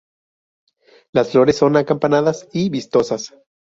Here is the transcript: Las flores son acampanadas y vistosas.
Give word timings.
Las 1.11 1.29
flores 1.31 1.57
son 1.57 1.77
acampanadas 1.77 2.47
y 2.53 2.69
vistosas. 2.71 3.35